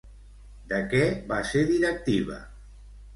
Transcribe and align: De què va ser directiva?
De 0.71 0.79
què 0.93 1.01
va 1.31 1.37
ser 1.49 1.61
directiva? 1.73 2.39